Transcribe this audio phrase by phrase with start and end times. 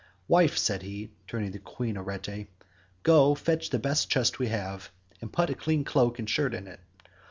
[0.27, 2.47] "Wife," said he, turning to Queen Arete,
[3.03, 4.89] "Go, fetch the best chest we have,
[5.21, 6.79] and put a clean cloak and shirt in it.